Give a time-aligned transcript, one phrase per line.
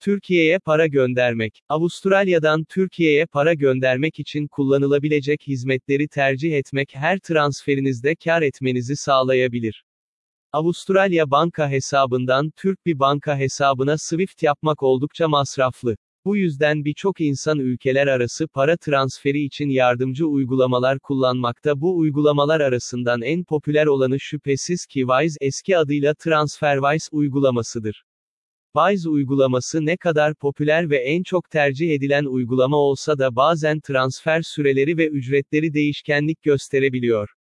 [0.00, 1.62] Türkiye'ye para göndermek.
[1.68, 9.84] Avustralya'dan Türkiye'ye para göndermek için kullanılabilecek hizmetleri tercih etmek her transferinizde kar etmenizi sağlayabilir.
[10.52, 15.96] Avustralya banka hesabından Türk bir banka hesabına Swift yapmak oldukça masraflı.
[16.24, 21.80] Bu yüzden birçok insan ülkeler arası para transferi için yardımcı uygulamalar kullanmakta.
[21.80, 28.07] Bu uygulamalar arasından en popüler olanı şüphesiz ki Wise eski adıyla TransferWise uygulamasıdır.
[28.76, 34.42] Wise uygulaması ne kadar popüler ve en çok tercih edilen uygulama olsa da bazen transfer
[34.42, 37.34] süreleri ve ücretleri değişkenlik gösterebiliyor.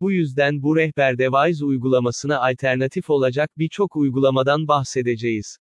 [0.00, 5.58] Bu yüzden bu rehberde Wise uygulamasına alternatif olacak birçok uygulamadan bahsedeceğiz.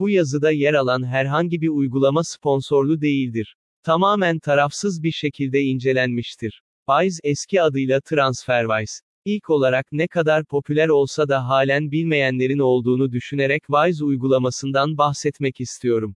[0.00, 3.56] Bu yazıda yer alan herhangi bir uygulama sponsorlu değildir.
[3.82, 6.62] Tamamen tarafsız bir şekilde incelenmiştir.
[6.88, 9.11] Wise eski adıyla TransferWise.
[9.24, 16.16] İlk olarak ne kadar popüler olsa da halen bilmeyenlerin olduğunu düşünerek Wise uygulamasından bahsetmek istiyorum.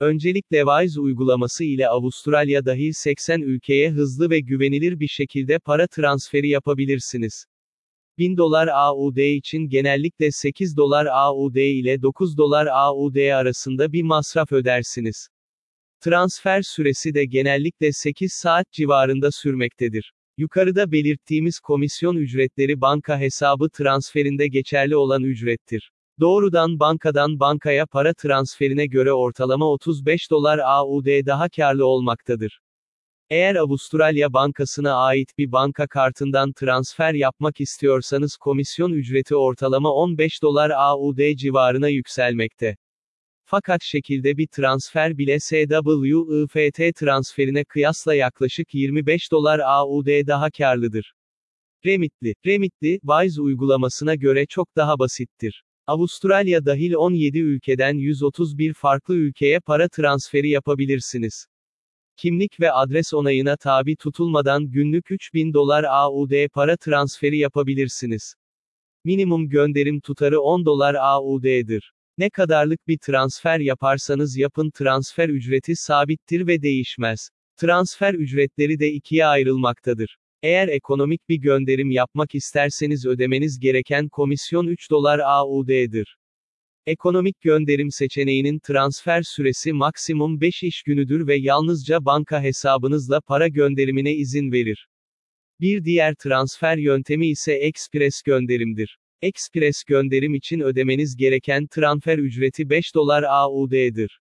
[0.00, 6.48] Öncelikle Wise uygulaması ile Avustralya dahil 80 ülkeye hızlı ve güvenilir bir şekilde para transferi
[6.48, 7.46] yapabilirsiniz.
[8.18, 14.52] 1000 dolar AUD için genellikle 8 dolar AUD ile 9 dolar AUD arasında bir masraf
[14.52, 15.28] ödersiniz.
[16.00, 20.12] Transfer süresi de genellikle 8 saat civarında sürmektedir.
[20.40, 25.92] Yukarıda belirttiğimiz komisyon ücretleri banka hesabı transferinde geçerli olan ücrettir.
[26.20, 32.60] Doğrudan bankadan bankaya para transferine göre ortalama 35 dolar AUD daha karlı olmaktadır.
[33.30, 40.70] Eğer Avustralya Bankası'na ait bir banka kartından transfer yapmak istiyorsanız komisyon ücreti ortalama 15 dolar
[40.70, 42.76] AUD civarına yükselmekte.
[43.50, 51.14] Fakat şekilde bir transfer bile SWIFT transferine kıyasla yaklaşık 25 dolar AUD daha karlıdır.
[51.86, 55.64] Remitli, Remitli, Wise uygulamasına göre çok daha basittir.
[55.86, 61.46] Avustralya dahil 17 ülkeden 131 farklı ülkeye para transferi yapabilirsiniz.
[62.16, 68.34] Kimlik ve adres onayına tabi tutulmadan günlük 3000 dolar AUD para transferi yapabilirsiniz.
[69.04, 71.92] Minimum gönderim tutarı 10 dolar AUD'dir.
[72.20, 77.30] Ne kadarlık bir transfer yaparsanız yapın transfer ücreti sabittir ve değişmez.
[77.56, 80.18] Transfer ücretleri de ikiye ayrılmaktadır.
[80.42, 86.18] Eğer ekonomik bir gönderim yapmak isterseniz ödemeniz gereken komisyon 3 dolar AUD'dir.
[86.86, 94.14] Ekonomik gönderim seçeneğinin transfer süresi maksimum 5 iş günüdür ve yalnızca banka hesabınızla para gönderimine
[94.14, 94.88] izin verir.
[95.60, 98.99] Bir diğer transfer yöntemi ise ekspres gönderimdir.
[99.22, 104.20] Ekspres gönderim için ödemeniz gereken transfer ücreti 5 dolar AUD'dir.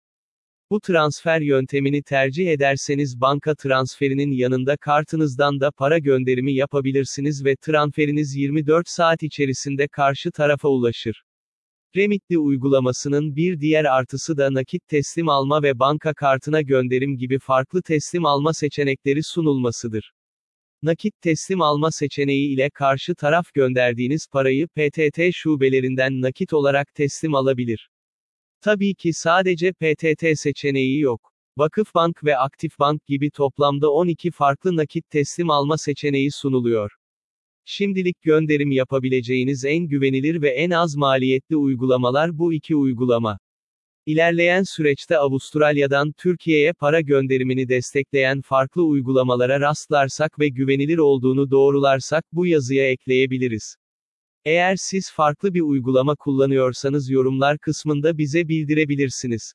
[0.70, 8.36] Bu transfer yöntemini tercih ederseniz banka transferinin yanında kartınızdan da para gönderimi yapabilirsiniz ve transferiniz
[8.36, 11.25] 24 saat içerisinde karşı tarafa ulaşır.
[11.97, 17.82] Remitli uygulamasının bir diğer artısı da nakit teslim alma ve banka kartına gönderim gibi farklı
[17.82, 20.12] teslim alma seçenekleri sunulmasıdır.
[20.83, 27.91] Nakit teslim alma seçeneği ile karşı taraf gönderdiğiniz parayı PTT şubelerinden nakit olarak teslim alabilir.
[28.61, 31.33] Tabii ki sadece PTT seçeneği yok.
[31.56, 36.97] Vakıfbank ve Aktifbank gibi toplamda 12 farklı nakit teslim alma seçeneği sunuluyor.
[37.65, 43.39] Şimdilik gönderim yapabileceğiniz en güvenilir ve en az maliyetli uygulamalar bu iki uygulama.
[44.08, 52.47] İlerleyen süreçte Avustralya'dan Türkiye'ye para gönderimini destekleyen farklı uygulamalara rastlarsak ve güvenilir olduğunu doğrularsak bu
[52.47, 53.76] yazıya ekleyebiliriz.
[54.44, 59.54] Eğer siz farklı bir uygulama kullanıyorsanız yorumlar kısmında bize bildirebilirsiniz.